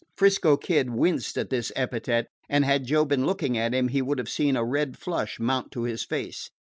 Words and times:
'Frisco 0.17 0.57
Kid 0.57 0.89
winced 0.89 1.37
at 1.37 1.51
this 1.51 1.71
epithet, 1.75 2.25
and 2.49 2.65
had 2.65 2.85
Joe 2.87 3.05
been 3.05 3.27
looking 3.27 3.55
at 3.55 3.75
him 3.75 3.89
he 3.89 4.01
would 4.01 4.17
have 4.17 4.29
seen 4.29 4.55
a 4.55 4.65
red 4.65 4.97
flush 4.97 5.39
mount 5.39 5.69
to 5.73 5.83
his 5.83 6.03
face. 6.03 6.49